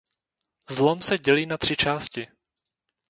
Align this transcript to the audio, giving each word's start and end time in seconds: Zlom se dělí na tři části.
Zlom 0.69 1.01
se 1.01 1.17
dělí 1.17 1.45
na 1.45 1.57
tři 1.57 1.75
části. 1.75 2.27